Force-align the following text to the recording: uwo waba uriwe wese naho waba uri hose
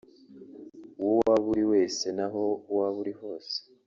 uwo 1.01 1.15
waba 1.25 1.45
uriwe 1.51 1.67
wese 1.73 2.05
naho 2.17 2.43
waba 2.75 2.97
uri 3.01 3.13
hose 3.19 3.55